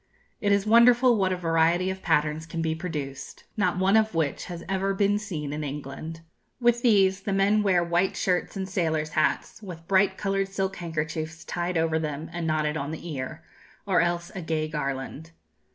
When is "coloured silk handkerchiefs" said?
10.17-11.45